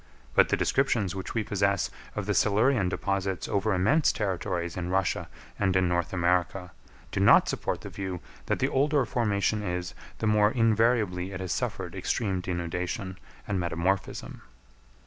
But 0.33 0.49
the 0.49 0.57
descriptions 0.57 1.13
which 1.13 1.35
we 1.35 1.43
possess 1.43 1.91
of 2.15 2.25
the 2.25 2.33
Silurian 2.33 2.89
deposits 2.89 3.47
over 3.47 3.71
immense 3.71 4.11
territories 4.11 4.75
in 4.75 4.89
Russia 4.89 5.29
and 5.59 5.75
in 5.75 5.87
North 5.87 6.11
America, 6.11 6.71
do 7.11 7.19
not 7.19 7.47
support 7.47 7.81
the 7.81 7.89
view 7.89 8.19
that 8.47 8.57
the 8.57 8.67
older 8.67 9.01
a 9.01 9.05
formation 9.05 9.61
is 9.61 9.93
the 10.17 10.25
more 10.25 10.49
invariably 10.49 11.33
it 11.33 11.39
has 11.39 11.51
suffered 11.51 11.93
extreme 11.93 12.41
denudation 12.41 13.17
and 13.47 13.59
metamorphism. 13.59 14.41